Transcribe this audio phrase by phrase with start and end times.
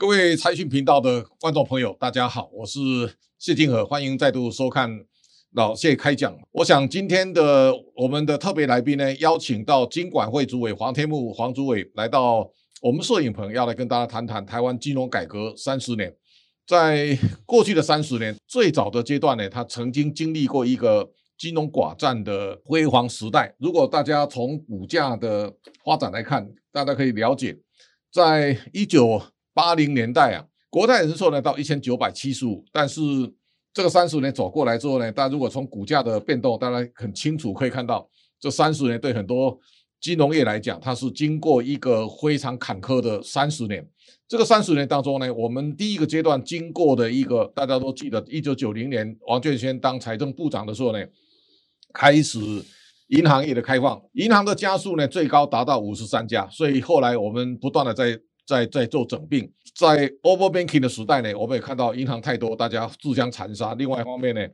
[0.00, 2.80] 各位财讯频道的观众朋友，大家好，我是
[3.38, 4.90] 谢金河，欢迎再度收看
[5.52, 6.34] 老谢开讲。
[6.52, 12.50] 我想今天的我们的特别来宾呢，邀请到金管会主委黄天牧黄主委来到
[12.80, 16.10] 我们摄影棚，要来跟大家谈谈台湾金融改革三十年。
[16.66, 17.14] 在
[17.44, 23.54] 过去的三十年，最早的阶段呢，他曾经经历过一个金融寡占的辉煌时代。
[23.58, 25.52] 如果大家从股价的
[25.84, 27.54] 发展来看，大家可以了解，
[28.10, 29.20] 在一九
[29.52, 33.00] 八零年代啊，国泰人寿呢到一千九百七十五，但是
[33.72, 38.08] 这个三十年走过来之后呢，大家如果从股价的变动，大家很清楚可以看到，
[38.38, 39.58] 这三十年对很多
[40.00, 43.86] 金融业来讲，它是经过一个非常坎坷的三十年。
[44.28, 51.04] 这个三十年当中呢，我们第一个阶段经过的一个，大家都记得，一九九零年王建煊当财政部长的时候呢，
[51.92, 52.38] 开始
[53.08, 58.20] 银行业的开放，银行的家数呢最高达到五十三家，所以后来我们不断的在。
[58.50, 63.74] 在在做整并，在 overbanking 的时代呢，我们也看到银行太多，大家自相残杀。
[63.74, 64.44] 另外一方面呢，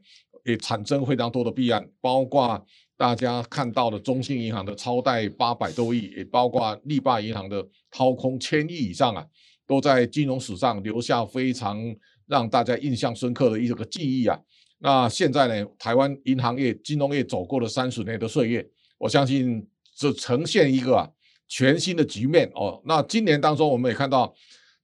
[0.45, 2.63] 也产生非常多的弊案，包括
[2.99, 9.25] 大家看到的中信银行的超贷八百多亿，也包括力霸银行的掏空千亿以上啊，
[9.67, 11.83] 都在金融史上留下非常
[12.27, 14.39] 让大家印象深刻的一个记忆啊。
[14.81, 21.09] 那现在呢，台湾银行业、金融业走过了三十年的岁月，我相信这呈现一个啊。
[21.49, 24.35] 全新的局面哦，那今年当中我们也看到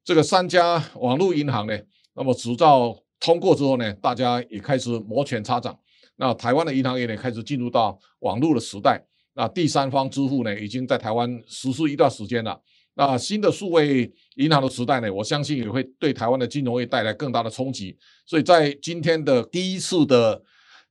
[0.04, 1.76] 这个三家网络银行呢，
[2.14, 5.76] 那么执照通过之后呢，大家也开始摩拳擦掌。
[6.16, 9.02] 那台湾的银行业呢，开始进入到网络的时代。
[9.34, 12.60] 那第三方支付呢，已经在台湾实施一段时间了。
[12.94, 17.96] 那新的数位银行的时代呢，我相信也会对台湾的金融业带来更大的冲击。
[18.26, 20.40] 所以在今天的第一次的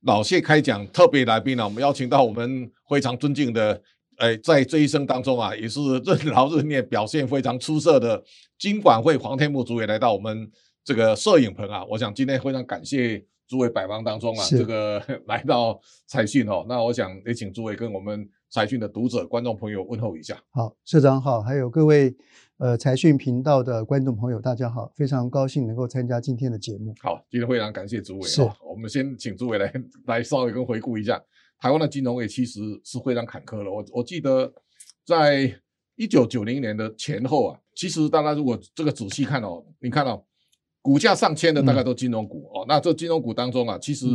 [0.02, 3.80] 老谢开讲特别来宾呢，我们邀请到我们非常尊敬的。
[4.18, 8.22] 哎，在这一生当中啊，也是任 劳任怨、表现非常出色的
[8.58, 10.50] 金管会黄天木主委来到我们
[10.84, 11.84] 这个摄影棚啊。
[11.86, 16.64] 我想今天非常感谢诸位百忙当中啊，这个 来到财讯哦。
[16.68, 20.36] 那我想也请诸位跟我们财讯的读者、观众朋友问候一下。
[20.50, 22.14] 好，社长好，还有各位
[22.58, 26.94] 呃财讯频道的观众朋友，大家好，非常高兴能够参加今天的节目。
[27.00, 28.28] 好，今天非常感谢诸位。
[28.28, 29.72] 是，我们先请诸位来
[30.06, 31.20] 来稍微跟回顾一下。
[31.62, 33.70] 台湾的金融业其实是非常坎坷的。
[33.70, 34.52] 我我记得，
[35.06, 35.48] 在
[35.94, 40.24] 一九九零年的前后啊，其实大家如果这个仔细看哦，你看到、哦、
[40.80, 42.64] 股价上千的大概都金融股、嗯、哦。
[42.66, 44.06] 那这金融股当中啊，其实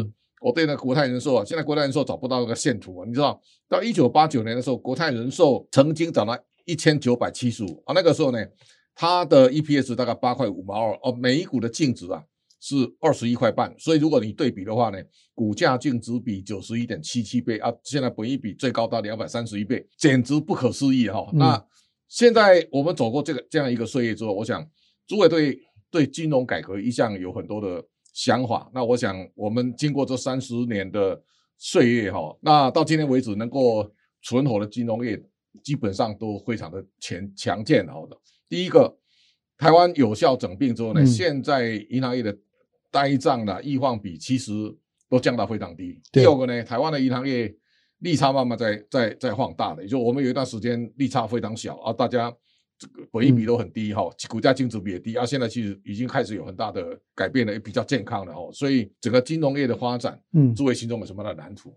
[0.41, 3.06] 我对那国泰人寿啊，现在国泰人寿找不到那个线图啊。
[3.08, 8.46] 你知道，到一九八九年的时候，国泰人寿曾经涨到一千九百七十五啊，那个时候呢，
[8.94, 12.22] 它的 EPS 大概八块五毛二哦，每一股的净值啊。
[12.67, 14.97] 是二十一块半，所以如果你对比的话呢，
[15.33, 21.29] 股价净值比九十一点七七倍啊，现在本益比最高到两百三十一倍，简直不可思议哈、哦。
[21.31, 21.66] 嗯、那
[22.09, 24.69] 现在我们走过这个这样一个岁月之后，我想
[25.07, 25.57] 诸位对
[25.89, 27.81] 对金融改革一向有很多的
[28.13, 28.69] 想法。
[28.73, 31.22] 那我想我们经过这三十年的
[31.57, 33.89] 岁月哈，那到今天为止能够
[34.22, 35.17] 存活的金融业
[35.63, 38.17] 基本上都非常的强强健好的。
[38.49, 38.97] 第一个，
[39.57, 42.38] 台湾有效整并之后呢，嗯、现在银行业的
[42.97, 44.52] 呆账的易放比其实
[45.08, 46.02] 都降到非常低。
[46.12, 47.56] 对第二个呢，台湾的银行业
[48.00, 52.34] 利差慢慢在在在放大了，也就我们有一段时间利差非常小啊，大家
[52.80, 58.50] 这个本益比都很低哈，嗯、股价净值比也低啊，现在其实已经开始有很大的改变了，也比较健康了哦。
[58.52, 61.72] 所以整个金融业的发展，嗯，诸位心中有什么样的蓝图？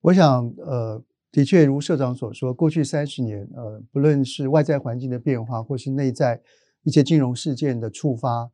[0.00, 1.02] 我想，呃，
[1.32, 6.40] 的确如社长所说，过去三十年，呃，不论是外在环境的变化，或是内在
[6.84, 8.50] 一些金融事件的触发。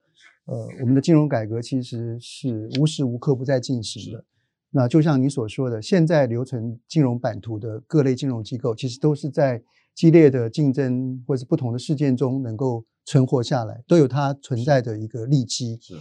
[0.48, 4.24] 呃，我们的金融改革其实是无时无刻不在进行的。
[4.70, 9.62] 那就像你所说的，现在留存金融版图的各类金融机构，其实都是在
[9.94, 15.78] 激烈的竞争或者是不同的事件中能够存活下来，都有它存在的一个利基。
[15.82, 15.94] 是，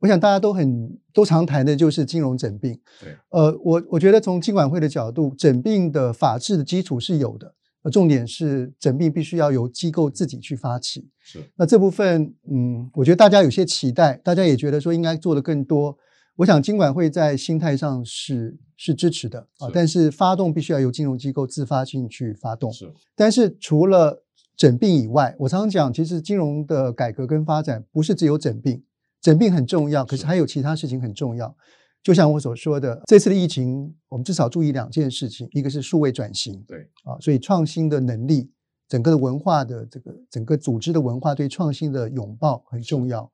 [0.00, 2.78] 我想大家都很都常谈的就是金融整病。
[3.00, 7.54] 对，呃，我我觉得从金管会的角度，整病的法治的基础是有的。
[7.90, 11.08] 重点是诊病必须要由机构自己去发起。
[11.18, 15.96] 是，那这部分，嗯，我觉得大家有些期待，大家也觉得说应该做得更多。
[16.36, 22.72] 我想金管会在心态上是是支持的啊，但是发动必须要由金融机构自发性去发动。
[22.72, 24.24] 是，但是除了
[24.56, 28.82] 诊病以外，我常常讲，其实金融的改革跟发展不是只有诊病，
[29.20, 31.54] 诊病很重要，可是还有其他事情很重要。
[32.04, 38.52] 就像我所说的，这次的疫情，我们至少注意两件事情：一个是数位转型，对啊，所以创新的能力，
[38.86, 43.32] 整个的文化的这个整个组织的文化对创新的拥抱很重要。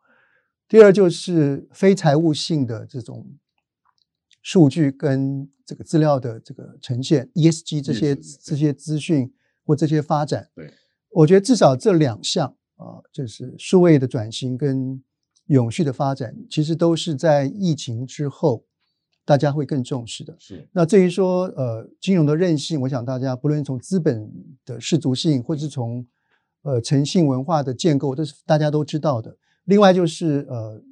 [0.69, 3.27] 第二就是非财务性的这种
[4.41, 9.35] 数据跟这个资料的这个呈现，ESG 这些这些资讯
[9.65, 10.73] 或这些发展，对，
[11.11, 12.47] 我觉得至少这两项
[12.77, 15.03] 啊，就是数位的转型跟
[15.51, 18.65] 永续的发展，其实都是在疫情之后
[19.25, 20.35] 大家会更重视的。
[20.39, 20.69] 是。
[20.73, 24.31] 那至于说呃金融的韧性，我想大家不论从资本
[24.65, 26.07] 的适足性，或是从
[26.63, 29.37] 呃诚信文化的建构，这是大家都知道的。
[29.65, 30.83] 另外就是呃，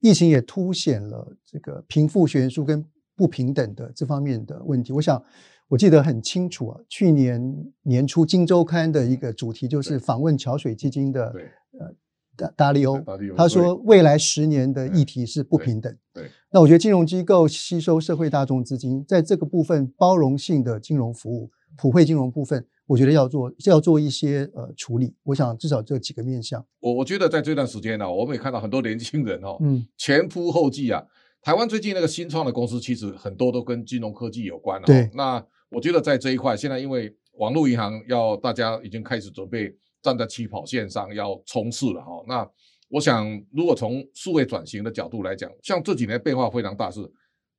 [0.00, 2.84] 疫情也凸显了这个贫富悬殊跟
[3.14, 4.92] 不平等的这方面的问题。
[4.92, 5.22] 我想。
[5.66, 11.34] 我记得很清楚啊，去年年初《金周刊》的一个主题就是访问桥水基金的
[11.80, 11.90] 呃
[12.36, 12.98] 达达利欧，
[13.36, 15.96] 他说未来十年的议题是不平等。
[16.12, 25.14] 对，那我觉得金融机构吸收社会大众资金，在这个部分包容性的金融服务、普惠金融部分，我觉得要做要做一些呃处理。
[25.24, 26.64] 我想至少这几个面向。
[26.80, 31.04] 我我觉得在这段时间呢、啊，我们也看到很多年轻人哦，嗯，前仆后继啊。
[31.42, 34.86] 台湾最近那个新创的公司，其实很多都跟金融科技有关了、哦。
[34.86, 35.44] 对，那。
[35.70, 42.22] 我觉得在这一块，现在因为网络银行要大家已经开始准备站在起跑线上要冲刺了哈。
[42.28, 42.48] 那
[42.88, 47.00] 我想，如果从数位转型的角度来讲，像这几年变化非常大，是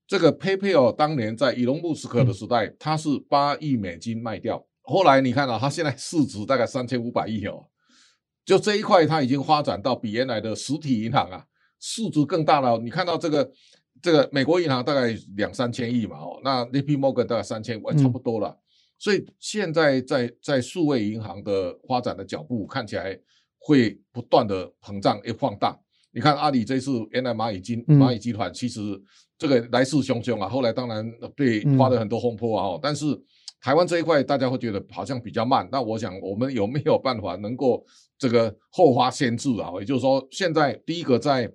[0.07, 7.65] 这个 PayPal 当年在伊隆马斯克的时代，它是八亿美金卖掉，后来你看到它现在市值大概三千五百亿哦，
[8.45, 11.43] 就这一块它已经发展到比原来的实体银行啊
[11.79, 12.77] 市值更大了。
[12.77, 13.51] 你看到这个。
[14.01, 18.55] 这个美国银行大概两三千亿嘛，哦，那 JP Morgan 大概三千，差不多了。
[18.95, 23.17] 嗯、所以现在在在数位银行的发展的脚步看起来
[23.57, 25.79] 会不断的膨胀，也放大。
[26.11, 28.79] 你看阿里这次原来蚂蚁金蚂蚁集团其实
[29.37, 33.05] 这个来势汹汹啊，后来当然被发了很多风波啊，哦，但是
[33.61, 35.67] 台湾这一块大家会觉得好像比较慢。
[35.71, 37.85] 那我想我们有没有办法能够
[38.17, 39.71] 这个后发先至啊？
[39.79, 41.51] 也就是说，现在第一个在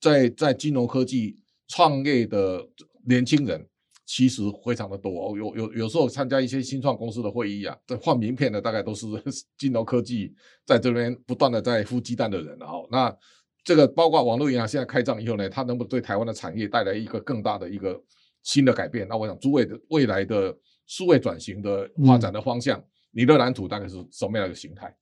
[0.00, 1.36] 在在金融科技。
[1.66, 2.62] 创业的
[3.06, 3.66] 年轻人
[4.06, 9.06] 其实非常的多，有有有时候参加一些新创公司的会议啊，这换名片的大概都是
[9.56, 10.34] 金融科技
[10.66, 12.68] 在这边不断的在孵鸡蛋的人啊。
[12.90, 13.16] 那
[13.64, 17.98] 这个包括网络银行现在开张以后呢，它能不能对台湾的产业带来一个更大的一个
[18.42, 19.08] 新的改变？
[19.08, 20.54] 那我想诸位的未来的
[20.86, 24.94] 数位转型的发展的方向，嗯、你的蓝图大概是什么样的形态？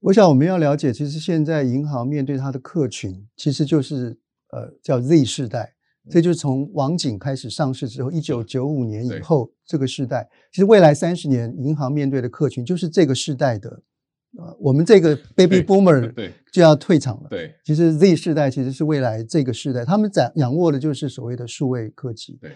[0.00, 4.18] 我想我们要了解，其实现在银行面对它的客群，其实就是
[4.52, 5.74] 呃叫 Z 世代。
[6.10, 13.68] 这就是从网景开始上市之后，一九九五年以后这个时代，其实未来三十年银行面对的客群就是这个时代的，
[14.38, 17.28] 呃，我们这个 baby boomer 对就要退场了。
[17.28, 22.38] 对，其实 Z 世代其实是未来这个时代，他们掌掌握的就是所谓的数位科技。
[22.40, 22.52] 对，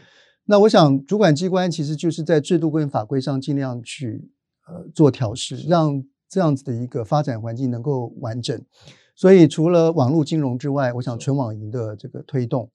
[0.47, 4.31] 那我想主管机关其实就是在制度跟法规上尽量去
[4.67, 8.59] 呃做调试，让这样子的一个发展环境能够完整。
[9.15, 12.71] 所以除了网络金融之外，我想纯网银的这个推动。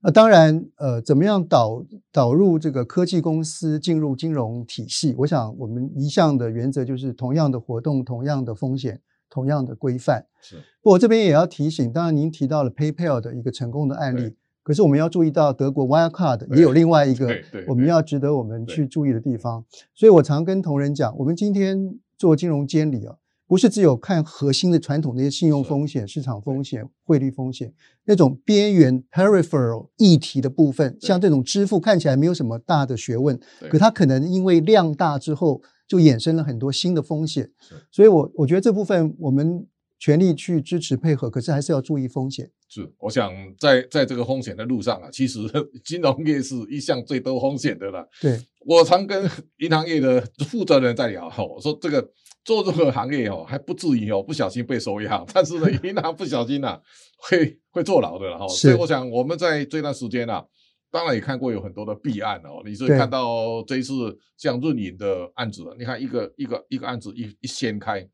[0.00, 5.12] 那当然，呃，怎么样导导入这个科技公司进入金融体系？
[5.18, 10.24] 我想我们一向的原则就是同样的活动、同样的风险、同样的规范。
[10.40, 10.54] 是。
[10.80, 17.34] 不过我这边也要提醒，当然您提到了 PayPal 的一个成功的案例，可是我们要注意到德国 Wirecard 也有另外一个
[17.66, 19.64] 我们要值得我们去注意的地方。
[19.94, 23.16] 所以我常跟同仁讲，我们今天做金融监理啊。
[23.48, 27.72] 不是只有看核心的传统那些信用风险、市场风险、汇率风险
[28.04, 33.40] 那种边缘 peripheral 议题的部分，像这种支付看起来没有什么大的学问，
[33.70, 37.50] 可它可能因为量大之后就衍生了很多新的风险。
[37.90, 39.66] 所以我我觉得这部分我们
[39.98, 42.50] 全力去支持配合，可是还是要注意风险。
[42.68, 45.40] 是，我想在在这个风险的路上啊，其实
[45.84, 48.08] 金融业是一项最多风险的了。
[48.20, 49.28] 对，我常跟
[49.58, 52.10] 银行业的负责人在聊，我说这个。
[52.44, 55.22] 做这个行业哦，还不至于哦，不小心被收押。
[55.34, 56.80] 但是呢，银行不小心呐、啊，
[57.18, 58.48] 会会坐牢的了哈。
[58.48, 60.44] 所以我想，我们在这段时间呐、啊，
[60.90, 62.62] 当然也看过有很多的弊案哦。
[62.64, 68.08] 你是看到这一次像润银的案子，你看一个一个一个案子一一掀开，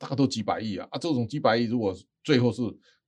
[0.00, 0.98] 大概都几百亿啊啊！
[0.98, 2.62] 这种几百亿如果最后是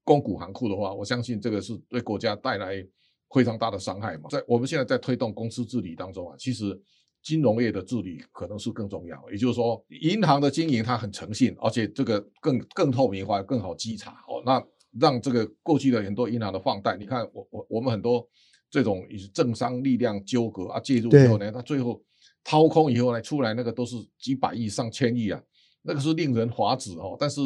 [0.05, 2.87] 公股行库的话，我相信这个是对国家带来
[3.35, 4.29] 非常大的伤害嘛。
[4.31, 6.81] 在我们现在在推动公司治理当中啊，其实。
[7.25, 14.43] 金融业的治理可能是更重要，也就是说，银行的经营它很诚信，而且这个更更透明化，更好稽查哦。
[14.45, 14.61] 那
[14.99, 18.29] 让这个过去的很多银行的放贷，你看我我我们很多
[18.69, 22.03] 这种以政商力量纠葛啊介入以后呢，它最后
[22.43, 25.41] 掏空以后呢，出来那个都是几百亿上千亿啊，
[25.83, 27.17] 那个是令人发指哦。
[27.19, 27.41] 但是，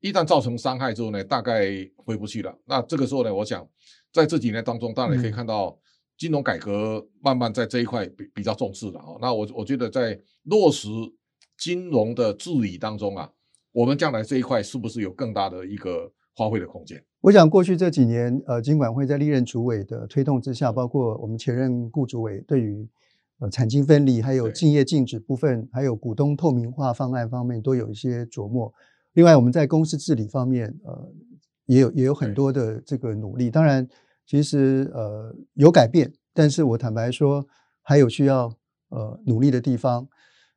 [0.00, 2.54] 一旦造成伤害之后呢，大概回不去了。
[2.66, 3.66] 那这个时候呢，我想
[4.12, 5.66] 在这几年当中，当然可以看到。
[5.66, 5.78] 嗯
[6.16, 10.88] 金融改革慢慢在这一块比比较重视了哦，那我我觉得在落实
[11.58, 13.28] 金融的治理当中啊，
[13.72, 17.04] 我们将来这一块是不是有更大的一个发挥的空间？
[17.20, 22.88] 我想过去这几年，呃，金管会在历任主委的推动之下，包括我们前任顾主委对于
[23.44, 28.72] 呃产经分离，还有竞业禁止部分，还有股东透明化方案方面，都有一些琢磨。
[29.12, 31.12] 另外，我们在公司治理方面，呃，
[31.66, 33.50] 也有也有很多的这个努力。
[33.50, 33.86] 当然，
[34.26, 37.46] 其实呃有改变，但是我坦白说，
[37.82, 38.50] 还有需要
[38.88, 40.08] 呃努力的地方。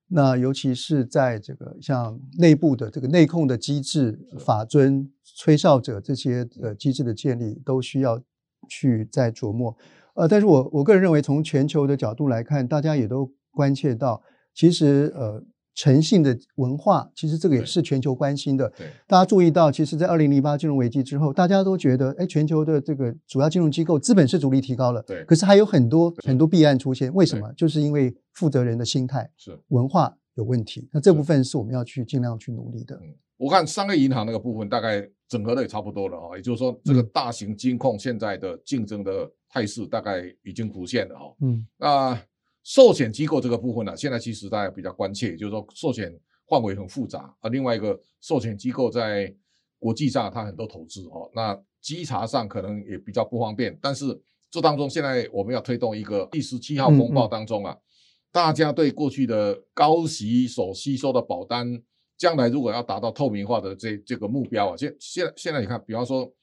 [0.10, 8.24] 那尤其是在这个像内部的这个内控的机制、法尊、吹哨者这些呃机制的建立，都需要
[8.70, 9.75] 去再琢磨。
[10.17, 14.21] 呃，但是我我个人认为，从全球的角度来看，大家也都关切到，
[14.53, 15.43] 其实呃。
[15.79, 18.67] 诚信的文化，其实这个也是全球关心的。
[18.75, 25.03] 对，大家注意到，其实，在二零零八金融危机之后，大家都觉得，哎，全球的这个主要金融机构资本市足率提高了。
[25.03, 27.53] 对，可是还有很多很多弊案出现，为什么？
[27.53, 30.89] 就是因为负责人的心态是文化有问题。
[30.91, 32.95] 那这部分是我们要去尽量去努力的。
[32.95, 41.36] 嗯，我看商业银行那个部分大概整合的也差不多了啊，也就是说，这个大型金控现在的竞争的态势大概已经浮现了哈。
[41.42, 42.22] 嗯，那
[42.63, 46.13] 寿险机构这个部分呢，现在其实大家比较关切，就是说寿险。
[46.50, 49.36] 范围很复杂啊，另外一个寿险机构在
[49.77, 53.77] 国际上它很多投资哦，那稽查上可能也比较不方便。
[53.82, 54.18] 但是
[54.50, 57.84] 这当中现在我们要推动一个第十七号风暴当中啊，嗯嗯
[58.32, 61.84] 大家对过去的高息所吸收的保单，
[62.18, 66.34] 将来如果要达到透明化的这这个目标啊，现现现在你看，比方说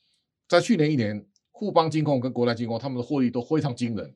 [0.46, 4.12] 在去年一年，互邦金控跟国泰金控他们的获利都非常惊人，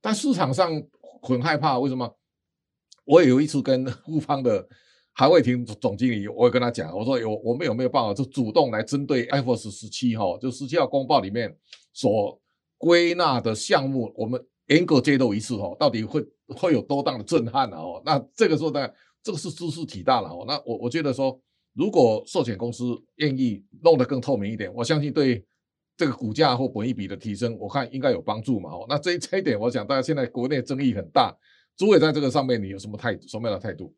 [0.00, 0.70] 但市场上
[1.22, 2.12] 很害怕，为什么？
[3.04, 4.68] 我也有一次跟 互邦的。
[5.14, 11.54] 韩伟霆总经理，我也跟他讲，我说有我们有没有办法，就主动来针对 IFRS 十七哈，就十七号公报里面
[11.92, 12.40] 所
[12.78, 17.76] 归纳的项目，我们严格揭露一次哦，到底会会有多大的震撼呢？
[17.76, 18.88] 哦，那这个时候呢，
[19.22, 20.46] 这个是知识体大了哦。
[20.48, 21.38] 那我我觉得说，
[21.74, 25.44] 如果寿险公司愿意弄得更透明一点，我相信对
[26.02, 28.70] 这个股价或本益比的提升，我看应该有帮助嘛。
[28.70, 31.32] 哦，那这这一点，我想大家现在国内争议很大，
[31.76, 33.94] 诸位在这个上面你有什么态什么样的态度？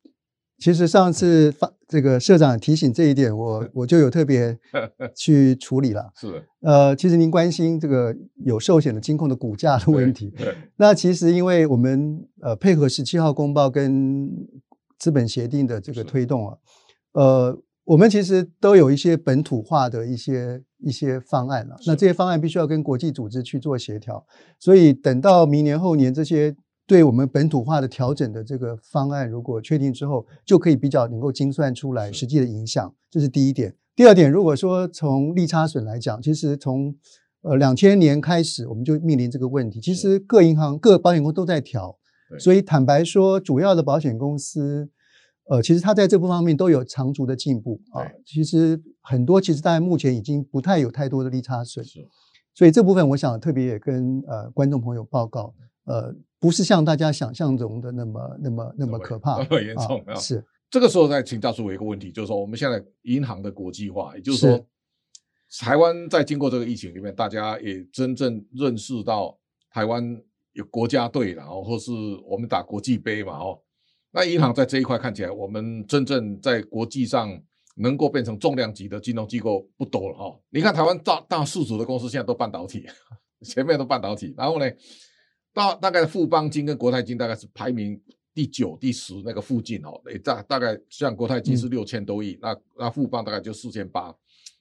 [0.59, 4.57] 其实上次发这个社长提醒这一点，我 我就有特别
[5.17, 6.13] 去处理了。
[6.15, 10.31] 是，呃，其实您关心这个有寿险的金控的股价的问题。
[10.77, 14.29] 那其实因为我们呃配合十七号公报跟
[14.99, 16.57] 资本协定的这个推动啊，
[17.13, 21.77] 呃，我们其实都有一些本土化的一些一些方案了。
[21.87, 24.27] 那这些方案必须要跟国际组织去做协调，
[24.59, 26.57] 所以等到明年后年这些。
[26.87, 33.75] 对我们本土化的调整的这个方案，如果确定之后，就可以比较能够精算出来实际的影响，这是第一点。
[33.97, 36.95] 第二点，如果说从利差损来讲，其实从
[37.41, 39.81] 呃两千年开始，我们就面临这个问题。
[39.81, 41.97] 其实各银行、各保险公司都在调，
[42.39, 44.91] 所以坦白说，主要的保险公司，
[45.49, 48.03] 呃，其实它在这部方面都有长足的进步啊。
[48.25, 51.85] 其实很多，其实大家目前已经不太有太多的利差损，
[52.55, 56.15] 所以这部分我想特别也跟呃观众朋友报告，呃。
[56.41, 59.99] 不是像大家想象中的那么、那么、那么可怕，那么严重。
[60.05, 64.67] 啊、是这个时候再请教出我一个问题，就是说我们现在银行的国际化，也就是说，
[65.49, 69.39] 是台湾在经过这个疫情里面，大家也真正认识到
[69.71, 70.05] 台湾
[70.53, 71.91] 有国家队，然后或是
[72.27, 73.59] 我们打国际杯嘛，哦，
[74.15, 77.37] 那银行在这一块看起来，我们真正在国际上
[77.77, 80.41] 能够变成重量级的金融机构不多了，哈。
[80.51, 82.87] 你看台湾大大四组的公司现在都半导体，
[83.43, 84.71] 前面都半导体，然后呢？
[85.53, 88.01] 大大概富邦金跟国泰金大概是排名
[88.35, 94.13] 第九、第十那个附近哦，诶大大概像国泰金是六千多亿，嗯、那那富邦大概就四千八，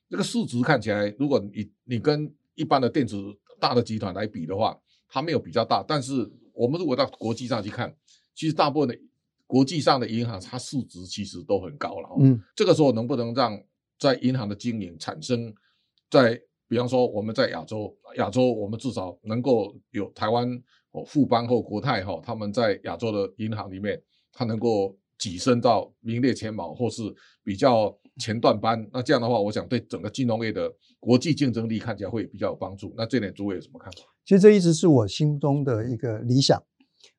[0.07, 3.17] 这个市值看起来，如果你你跟一般的电子
[3.59, 4.79] 大的集团来比的话，
[5.09, 7.91] 它没有比较大，但是我们如果到国际上去看，
[8.35, 8.95] 其实大部分的
[9.53, 12.09] 国际上的银行，它市值其实都很高了。
[12.19, 13.61] 嗯，这个时候能不能让
[13.99, 15.53] 在银行的经营产生
[16.09, 20.49] 在，比方说我们在亚洲，亚洲我们至少能够有台湾。
[20.93, 23.99] 哦，富邦或国泰哈，他们在亚洲的银行里面，
[24.31, 27.01] 它能够跻身到名列前茅，或是
[27.43, 28.87] 比较前段班。
[28.93, 32.93] 那这样的话，我想对整个金融业的国际竞争力看起来会比较有帮助。
[32.95, 34.01] 那这点诸位有什么看法？
[34.23, 36.61] 其实这一直是我心中的一个理想。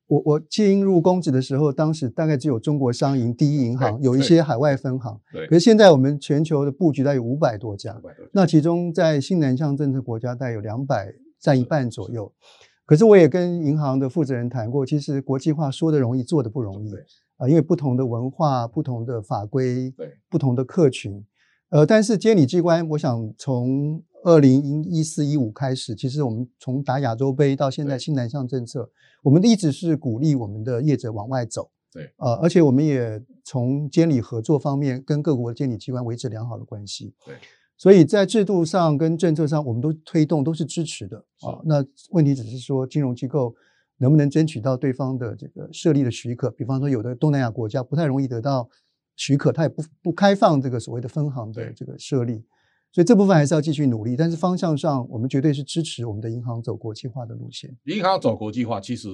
[0.07, 5.47] 我我进入公职的时候，当时大概只有中国商银第一银行有一些海外分行，对。
[5.47, 8.31] 可是现在我们全球的布局大概有五百多家，五百多家。
[8.33, 12.31] 那其中在新南向政策国家大概有两百，占一半左右。
[12.85, 16.93] 可是我也跟银行的负责人谈过，其实国际化说的容易，做的不容易
[17.37, 19.91] 啊，因为不同的文化、不同的法规、
[20.29, 21.25] 不同的客群，
[21.69, 28.89] 呃，但是监理机关，我想从二零一四一五开始，其实我们从打亚洲杯到现在新南向政策，
[29.21, 37.35] 我们一直是鼓励我们的业者往外走，对，呃，而且我们也从监理合作方面跟各国的监理机关维持良好的关系，对。
[37.77, 41.59] 所以在制度上跟政策上，我们都推动，都是支持的啊。
[41.65, 43.53] 那问题只是说，金融机构
[43.97, 46.49] 能不能争取到对方的这个设立的许可？
[46.49, 48.67] 比方说，有的东南亚国家不太容易得到
[49.17, 52.45] 许可，它也不不开放这个所谓的分行的这个设立，
[52.95, 54.15] 所以这部分还是要继续努力。
[54.15, 57.75] 但是方向上，我们绝对是支持我们的银行走国际化的路线。
[57.87, 59.09] 银行走国际化，其实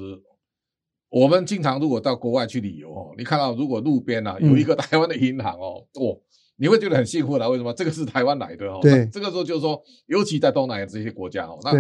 [1.10, 6.22] 我们经常如果到国外去旅游哦，你看到如果路边啊有一个 台湾的银行哦，哦，
[6.58, 7.50] 你会觉得很幸福的。
[7.50, 7.74] 为什么？
[7.74, 8.78] 这个是台湾来的哦。
[8.84, 11.72] 对，这个时候就是说，尤其在东南亚这些国家哦，那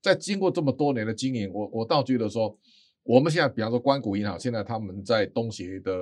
[0.00, 2.58] 在经过这么多年的经营，我我倒觉得说，
[3.02, 5.92] 我们现在比方说关谷银行，现在他们在东协的。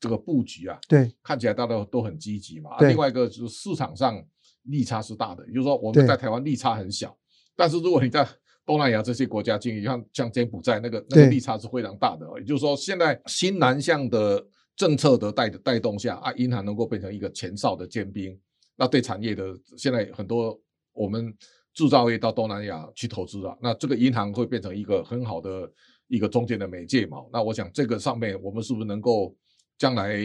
[0.00, 2.70] 这个布局啊，对，看起来大家都都很积极嘛。
[2.86, 4.24] 另外一个就是市场上
[4.68, 7.16] 利差是大的，也就是说我们在台湾利差很小，
[7.56, 8.26] 但是如果你在
[8.64, 12.26] 东南亚这些国家经营，像像柬埔寨那个那个利差是非常大的。
[12.38, 14.46] 也就是说，现在新南向的
[14.76, 18.38] 政策的带带动下啊，银行能够变成一个前哨的尖兵，
[18.76, 20.58] 那对产业的现在很多
[20.92, 21.34] 我们
[21.74, 25.70] 制造业到东南亚去投资啊，那这个银行会变成一个很好的
[26.06, 27.18] 一个中间的媒介嘛。
[27.32, 29.36] 那我想这个上面我们是不是能够？
[29.80, 30.20] 将来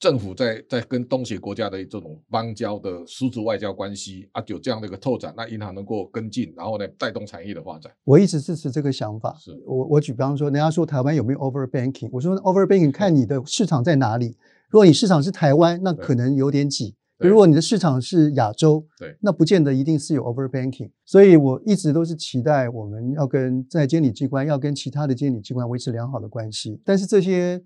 [0.00, 7.92] 政府在在跟东协国家的这种邦交的实质外交关系啊，有这样的一个拓展，那银行能够跟进，然后呢带动产业的发展。
[8.04, 9.36] 我一直支持这个想法。
[9.38, 12.08] 是我我举比方说，人家说台湾有没有 over banking？
[12.10, 14.38] 我说 over banking 看你的市场在哪里。
[14.70, 20.90] 如果你市场是台湾，那可能有点挤；如果你的市场是亚洲，对，那不见得一定是有 over banking。
[21.04, 27.62] 所以我一直都是期待我们要跟在监理机关要跟其他的监理机关维持良好的关系，但是这些。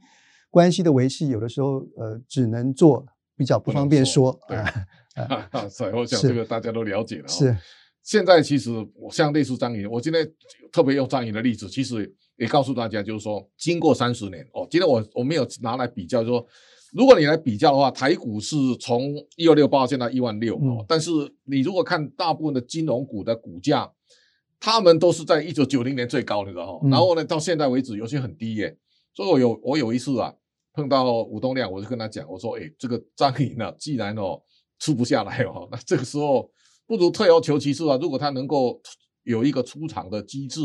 [0.54, 3.04] 关系的维系，有的时候呃，只能做，
[3.36, 4.30] 比较不方便说。
[4.30, 4.56] 说对，
[5.20, 7.26] 啊、所以我想这个大家都了解了。
[7.26, 7.56] 是，
[8.04, 10.24] 现在其实我像类似张颖，我今天
[10.70, 16.46] 特别用张颖的例子，其实也告诉大家，就是说，经过三十年哦，今天我我没有拿来比较，就是说，
[16.92, 21.10] 如果你来比较的话，台股是从一二六八现在一万六哦，但是
[21.42, 23.90] 你如果看大部分的金融股的股价，
[24.60, 28.78] 他们都是在一九九零年最高的哈，然后呢，到现在为止有些很低耶，
[29.12, 30.32] 所以我有我有一次啊。
[30.74, 34.42] 碰到吴东亮，我就跟他讲，我说：“哎，这个 张银呢，既然哦
[34.80, 36.50] 出不下来哦，那这个时候
[36.84, 37.96] 不如退而求其次啊。
[38.02, 38.80] 如果他能够
[39.22, 40.60] 有一个出场的机制，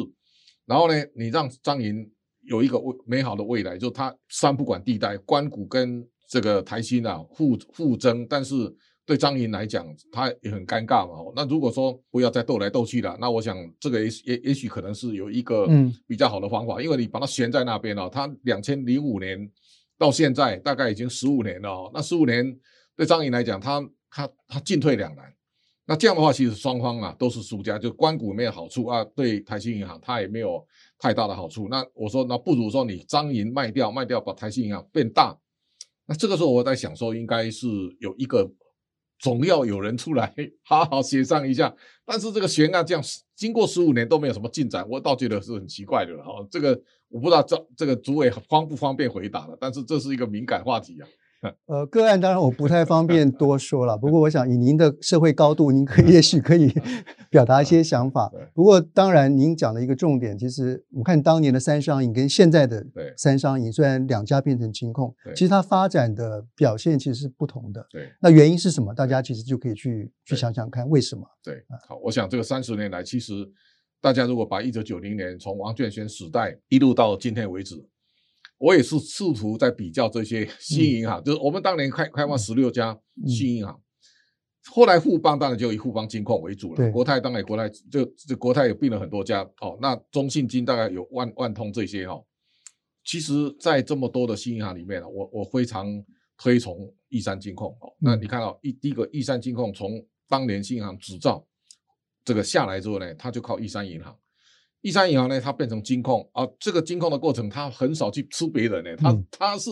[0.65, 8.55] 然后呢，你让张银有一个未美好的未来，就他三不管地带，关谷跟这个台新啊互互争，但是
[9.05, 11.31] 对张银来讲，他也很尴尬嘛。
[11.35, 15.67] 那如果说不要再斗来斗去了，那我想这个也也也许可能是有一个
[16.07, 19.39] 比较好的方法，嗯、因为你把它悬在那边了，他两千零五年。”
[19.99, 22.57] 到现在大概已经十五年了哦，那十五年
[22.95, 25.31] 对张银来讲，他他他进退两难。
[25.85, 30.65] 那这样的话，其实双方啊都是输家，就关谷没有好处啊，对台新银行他也没有
[30.97, 31.67] 太大的好处。
[31.67, 35.37] 那我说，那不如说你张银卖掉，卖掉把台新银行变大。
[36.05, 37.67] 那这个时候我在想说，应该是
[37.99, 38.49] 有一个
[39.19, 40.33] 总要有人出来
[40.63, 41.75] 好好协商一下。
[42.05, 43.03] 但是这个悬案这样
[43.35, 46.47] 经过十五年都没有什么进展，我倒觉得是很奇怪的了哈。
[46.49, 46.81] 这个。
[47.09, 51.07] 我不知道这这个主委方不方便回答了，但是这是一个敏感话题啊。
[51.67, 53.95] 呃，个案当然我不太方便多说了。
[53.97, 56.69] 不过我想以您的社会高度，您可以 也许可以
[57.29, 58.29] 表达一些想法。
[58.53, 67.87] 不过当然，您讲的一个重点，其实我看当年的三商银跟现在的三商银，虽然两家变成金控，其实它发展的表现其实是不同的。
[67.89, 68.93] 对，那原因是什么？
[68.93, 71.23] 大家其实就可以去去想想看为什么。
[71.41, 73.49] 对，好，我想这个三十年来，其实。
[74.01, 77.75] 大家如果把一九九零年从王建轩时代一路到今天为止，
[78.57, 83.81] 我也是试图在比较这些新银行，嗯、就是我们当年开开放十六家新银行，嗯、
[84.71, 92.25] 后来富邦当然就以富邦金控为主了，国泰当然国泰就这国泰也并了很多家哦，那中信金大概有万万通这些哦，
[93.03, 95.87] 其实，在这么多的新银行里面呢，我我非常
[96.37, 101.45] 推崇玉山金控哦，那你看到一第一个玉山金控从当年新银行执照。
[102.25, 104.17] 这个下来之后呢，他就靠一山银行，
[104.81, 106.47] 一山银行呢，它变成金控啊。
[106.59, 109.69] 这个金控的过程，他很少去吃别人呢，他他是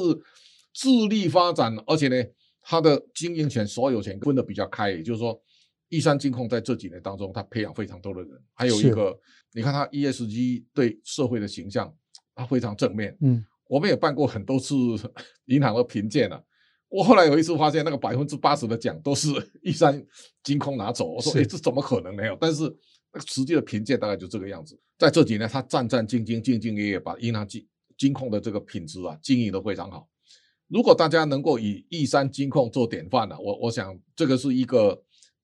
[0.74, 2.16] 自力发展，而且呢，
[2.62, 4.90] 他的经营权、所有权分得比较开。
[4.92, 5.40] 也就是说，
[5.90, 9.20] 一山金控在这几年当中，他培养非常多的人，还有一个，
[9.54, 11.94] 你看他 ESG 对社会的形象，
[12.36, 13.16] 他非常正面。
[13.22, 14.76] 嗯，我们也办过很多次
[15.46, 16.44] 银行的评鉴了。
[16.90, 19.28] 我后来有一次发现，那个百分之八十的奖都是
[19.62, 20.02] 玉山
[20.42, 21.06] 金控拿走。
[21.12, 22.64] 我说：“哎，这怎么可能没有？”但是
[23.14, 24.80] 那个实际的评鉴大概就这个样子。
[24.98, 30.08] 在这几年，他战战兢兢、兢兢业业，把银行金金控的这个品质啊经营得非常好。
[30.70, 35.02] 如果大家能够以玉山金控做典范呢、啊，我我想这个是一个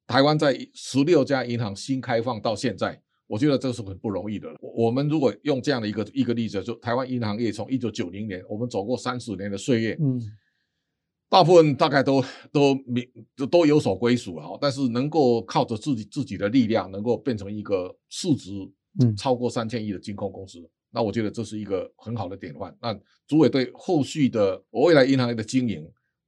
[0.08, 4.47] 台湾在十六家银行新开放到现在，我觉得这是很不容易的。
[4.62, 10.21] 我们如果用这样的一个一个例子，就台湾银行业从一九九零年，我们走过三十年的岁月，嗯。
[11.34, 13.04] 大部分大概都都明
[13.36, 18.52] 都都有所归属了，但是能够靠着自己自己的力量，能够变成一个市值
[19.17, 22.78] 超过三千亿的金控公司，嗯、那我觉得这是一个很好的典范。
[22.80, 22.96] 那
[23.28, 25.84] 主委对后续的未来银行业的经营，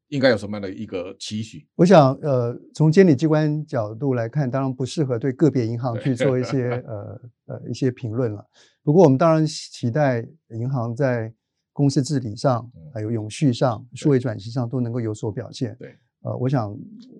[0.07, 1.67] 应该有什么样的一个期许？
[1.75, 8.43] 我想，呃，从监理机关角度来看，当然不适合对个别银行 去做一些呃呃一些评论了。
[8.81, 11.31] 不过，我们当然期待银行在
[11.75, 15.75] 公司治理上、还有永续上、数位转型上都能够有所表现。
[15.77, 16.73] 对，呃，我想，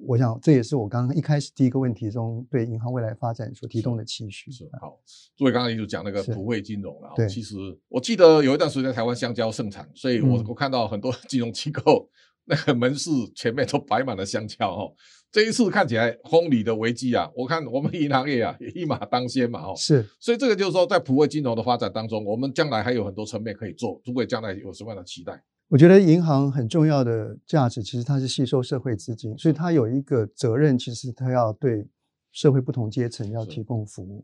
[0.08, 4.50] 我想这也是我刚刚一开始第一个问题中对银行未来发展所提供的期许。
[4.50, 4.98] 是，是好，
[5.36, 7.12] 作为刚刚您就讲那个普惠金融了。
[7.18, 7.58] 对，其实
[7.90, 12.10] 我记得有一段时间台湾香蕉盛产，所以我我看到很多金融机构。
[12.46, 14.94] 那个门市前面都摆满了香蕉哦，
[15.32, 24.00] 这一次看起来风里的危机啊，我看我们银行业啊也一马当先嘛哦，是，所以这个就是说在普惠金融的发展当中，我们将来还有很多层面可以做。
[24.04, 25.44] 诸位将来有什么样的期待？
[25.68, 31.88] 我觉得银行很重要的价值，其实它是吸收社会资金，所以它有一个责任，其实它要对
[32.32, 34.24] 社会不同阶层要提供服务。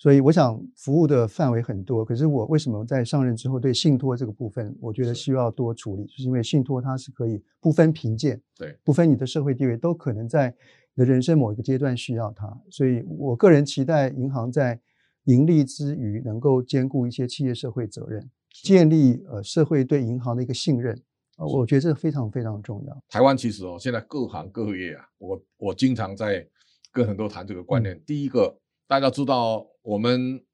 [0.00, 10.48] 所以我想服务的范围很多，可是我为什么在上任之后对信托这个部分，我觉得需要多处理，就是因为信托它是可以不分贫贱，对，不分你的社会地位，都可能在
[10.94, 12.50] 你的人生某一个阶段需要它。
[12.70, 14.80] 所以我个人期待银行在
[15.24, 18.26] 盈利之余，能够兼顾一些企业社会责任，
[18.64, 20.98] 建立呃社会对银行的一个信任，
[21.36, 23.02] 呃，我觉得这非常非常重要。
[23.06, 26.48] 台湾其实哦，现在各行各业啊，我我经常在
[26.90, 28.56] 跟很多谈这个观念，嗯，第一个。
[28.90, 30.44] 大家知道，我们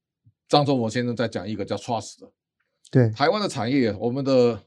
[0.46, 2.30] 张忠谋先生在讲一个叫 trust 的，
[2.90, 4.62] 对台湾的产业，我们的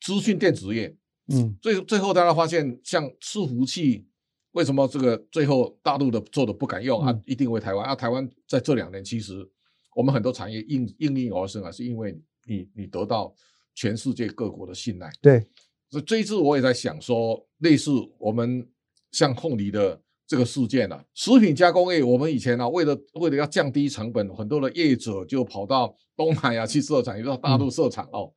[0.00, 0.96] 资讯电子业，
[1.28, 4.06] 嗯，最最后大家发现，像伺服器，
[4.52, 7.14] 为什么这个最后大陆的做的不敢用啊？
[7.26, 7.94] 一定为台湾啊？
[7.94, 9.46] 台湾在这两年，其实
[9.94, 13.30] 我们很多产业应应运而生啊，是因为你你得到
[13.74, 15.12] 全世界各国的信赖。
[15.20, 15.46] 对，
[15.90, 18.66] 所以这一次我也在想说，类似我们
[19.12, 20.00] 像凤梨的。
[20.26, 28.32] 这个事件呢、啊，食品加工业，我们以前呢、啊，为了为了要降低成本，很多的业者就跑到东南亚去设厂，也到大陆设厂哦。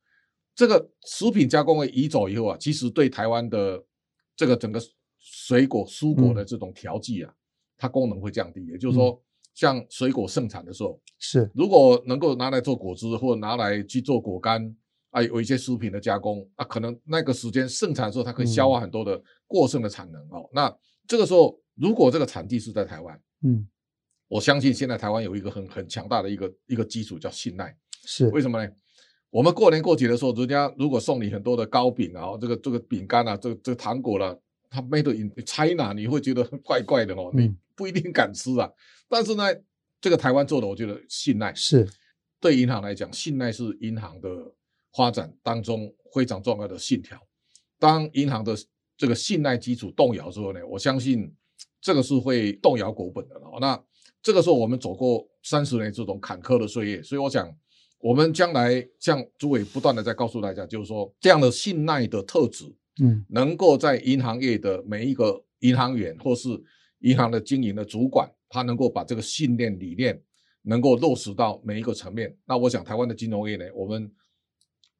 [0.54, 3.82] 这个食品加工业移走以后啊，其实对台湾的
[4.36, 4.80] 这个整个
[5.18, 7.32] 水果蔬果的这种调剂啊，
[7.76, 8.64] 它功能会降低。
[8.66, 9.20] 也就是说，
[9.54, 14.72] 像水果盛产的时候，是如果能够拿来做果汁，或者拿来去做果干
[15.10, 20.48] 啊，有一些食品的加工啊，可能那个时间盛产的时候，它可以消化很多的过剩的产能哦。
[20.52, 20.72] 那
[21.08, 21.59] 这个时候。
[21.80, 23.66] 如果这个产地是在台湾，嗯，
[24.28, 28.70] 我相信现在台湾有一个很很强大的一个一个基础叫信赖，是为什么呢？
[29.30, 34.38] 我们过年过节的时候，人家如果送你很多的糕饼啊，这个这个饼干啊，这个这个糖果了、啊，
[34.68, 38.66] 它 made in China，你会觉得怪怪的哦，你不一定敢吃啊。
[38.66, 38.74] 嗯、
[39.08, 39.44] 但是呢，
[40.02, 41.88] 这个台湾做的，我觉得信赖是
[42.38, 44.28] 对银行来讲，信赖是银行的
[44.92, 47.18] 发展当中非常重要的信条。
[47.78, 48.54] 当银行的
[48.98, 51.34] 这个信赖基础动摇之后呢，我相信。
[51.80, 53.58] 这个是会动摇国本的了。
[53.60, 53.82] 那
[54.22, 57.50] 这个时候我们走过三十年这种坎坷的岁月，所以我想，
[57.98, 62.66] 我们将来像诸位不断的在告诉大家，就是说这样的信赖的特质，
[63.02, 66.48] 嗯，能够在银行业的每一个银行员或是
[66.98, 70.22] 银行的经营的主管，他能够把这个信念理念
[70.62, 72.36] 能够落实到每一个层面。
[72.44, 74.12] 那我想台湾的金融业呢，我们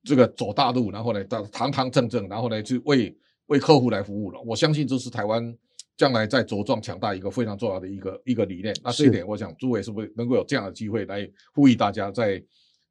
[0.03, 3.15] 这个走大路，然后呢，堂堂正正，然后呢，去为
[3.49, 4.41] 为客户来服务了。
[4.47, 5.55] 我相信这是台湾。
[6.01, 12.43] 将来再茁壮强大一个非常重要的一个一个理念，那这一点我想诸位是不是能够有这样的机会来呼吁大家在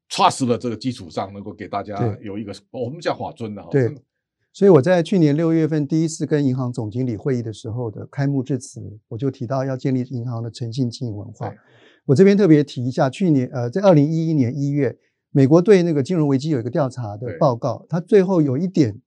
[0.08, 3.66] trust 的这个基础上，能够给大家有一个我们叫法尊的。
[3.68, 3.92] 对，
[4.52, 11.52] 所以我在去年六月份第一次跟银行总经理会议的时候的开幕致辞，我就提到要建立银行的诚信经营文化。
[12.06, 14.96] 我这边特别提一下，去年呃，在二零一一年一月，
[15.32, 19.00] 美国对那个金融危机有一个调查的报告，它最后有一点。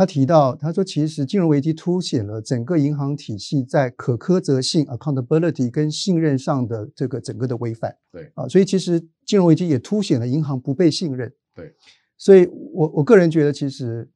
[0.00, 7.94] 他提到，他说，其实金融危机凸显了整个银行体系在可苛责性 （accountability） 跟信任上的这个整个的违反。
[8.10, 11.30] 对啊，所以其实金融危机也凸显了银行不被信任。
[11.54, 11.74] 对，
[12.16, 14.08] 所以我我个人觉得，其实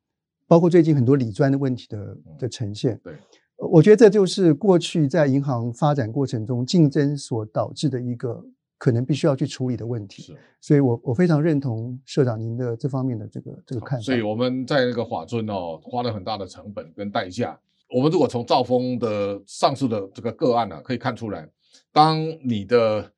[0.47, 3.13] 包括最近很多理专的问题的的呈现，对，
[3.59, 8.43] 我觉得这就是过去在银行发展过程中竞争所导致的一个。
[8.77, 14.05] 可能必须要去处理的问题，是，所以我我非常认同社长您的这方面的这个这个看法。
[14.05, 17.59] 所以我们在那个法尊哦，花了很大的成本跟代价。
[17.89, 21.49] 我们如果从兆丰的上市的这个个案呢、啊，可以看出来，
[21.93, 23.11] 当你的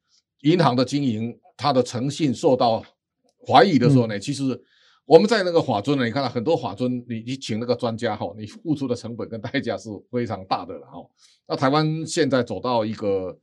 [0.43, 2.85] 银行的经营它的诚信受到
[3.45, 4.63] 怀疑的时候呢，嗯、其实
[5.05, 10.99] 我们在那个法尊呢，你看到很多法尊，你你请那个专家哈，你付出的成本跟代价是非常大的了哈。
[11.49, 13.37] 那台湾现在走到一个。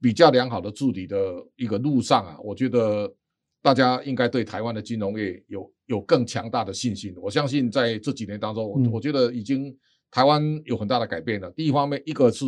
[0.00, 3.12] 比较良好的治理的一个路上啊，我觉得
[3.62, 7.14] 大家应该对台湾的金融业有有更强大的信心。
[7.16, 9.76] 我相信在这几年当中，我我觉得已经
[10.10, 11.50] 台湾有很大的改变了。
[11.52, 12.44] 第一方面，一个是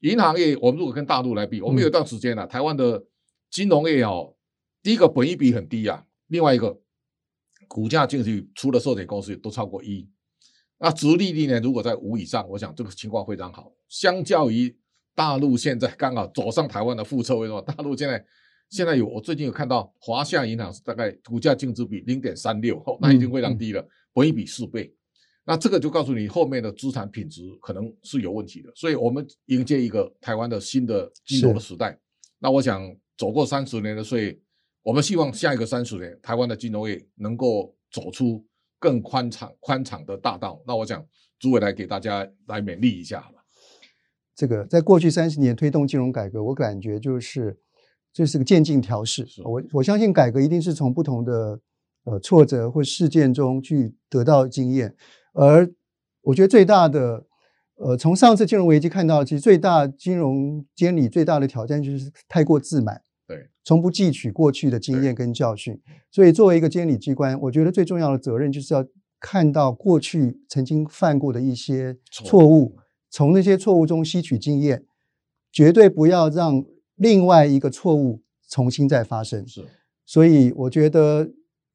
[0.00, 3.04] 银行业，我们如果跟大陆来比，我们有一段时间了，台湾的
[3.50, 4.36] 金融业哦，
[4.82, 6.80] 第一个本益比很低啊，另外一个
[7.66, 10.08] 股价净值除了寿险公司都超过一，
[10.78, 13.72] 那殖利率呢，如果在五以上，我想这个情况非常好。
[13.88, 14.74] 相较于
[15.18, 17.60] 大陆现在刚好走上台湾的覆辙，为什么？
[17.62, 18.24] 大陆现在
[18.70, 24.94] 现在有我最近有看到华夏银行是大概股价净值比零点三六，那已经非常低了，本一比四倍。
[25.44, 28.70] 那这个就告诉你后面的资产品质可能是有问题的。
[28.76, 31.98] 所以我们迎接一个台湾的新的金融的时代。
[32.38, 34.40] 那我想走过三十年的岁，
[34.84, 38.46] 我们希望下一个三十年，台湾的金融业能够走出
[38.78, 40.62] 更宽敞宽敞的大道。
[40.64, 41.04] 那我想
[41.40, 43.28] 诸位来给大家来勉励一下。
[44.38, 47.58] 这个在过去三十年推动金融改革，我感觉就是
[48.12, 49.26] 这是个渐进调试。
[49.44, 51.60] 我我相信改革一定是从不同的
[52.04, 54.94] 呃挫折或事件中去得到经验，
[55.32, 55.68] 而
[56.22, 57.26] 我觉得最大的
[57.78, 65.76] 呃从上次金融危机看到，其实最大金融监理最大的挑战就是太过自满，对，从不汲取过去的经验跟教训。
[66.12, 68.86] 所以作为一个监理机关，我觉得最重要的责任就是要
[69.18, 72.76] 看到过去曾经犯过的一些错误。
[73.10, 74.84] 从那些错误中吸取经验，
[75.50, 76.64] 绝对不要让
[76.96, 79.46] 另外一个错误重新再发生。
[79.46, 79.64] 是，
[80.04, 81.30] 所以我觉得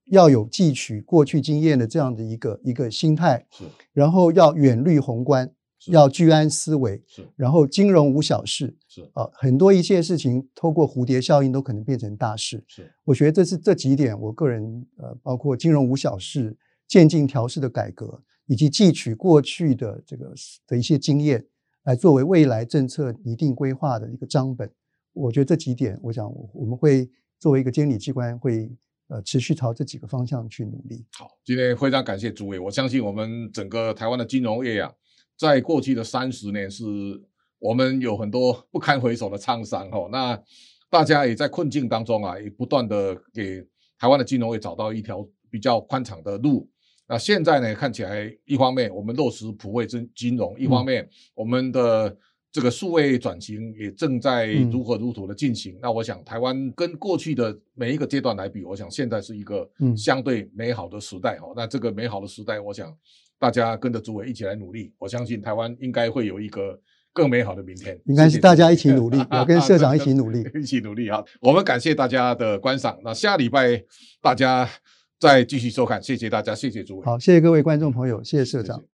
[0.06, 3.46] 要有汲取过去经验的这样的一个一个心态。
[3.50, 5.52] 是，然后要远虑宏观，
[5.88, 7.02] 要居安思危。
[7.08, 8.76] 是，然后金融无小事。
[8.88, 12.64] 是啊，很多一切事情透过蝴蝶效应都可能变成大事。
[12.68, 16.56] 是，我觉得这是这几点，我个人呃，包括金融无小事、
[16.88, 18.22] 渐进调试的改革。
[18.48, 20.34] 以及汲取过去的这个
[20.68, 21.46] 的一些经验，
[21.84, 24.70] 来作为未来政策拟定规划的一个章本。
[25.14, 28.70] 我觉得这几点，我想我们会作为一个监理机关，会
[29.08, 31.06] 呃持续朝这几个方向去努力。
[31.14, 32.58] 好，今天非常感谢诸位。
[32.58, 34.92] 我相信我们整个台湾的金融业啊，
[35.38, 36.84] 在过去的三十年，是
[37.60, 40.10] 我们有很多不堪回首的沧桑哦。
[40.12, 40.42] 那
[40.90, 43.64] 大家也在困境当中啊，也不断的给
[44.00, 46.68] 台湾的金融业找到一条比较宽敞的路。
[47.08, 52.18] 那现在呢，看起来一方面我们落实普惠金金融，一方面我们的
[52.50, 55.78] 这个数位转型也正在如火如荼的进行。
[55.82, 61.52] 那我想台湾跟过去的每一个阶段来比，我想现在是一个相对美好的时代哈。
[61.56, 62.96] 那这个美好的时代，我想
[63.38, 66.80] 大家跟着主委一起来努力，我相信台湾应该会有一个
[67.12, 68.00] 更美好的明天。
[68.06, 71.24] 应该是大家一起努力， 我跟社长一起努力， 一起努力哈。
[71.42, 72.98] 我们感谢大家的观赏。
[73.04, 73.84] 那下礼拜
[74.22, 74.70] 大家。
[75.24, 77.06] 再继续收看，谢谢大家，谢谢诸位。
[77.06, 78.76] 好，谢谢各位观众朋友，谢谢社长。
[78.76, 78.93] 谢谢。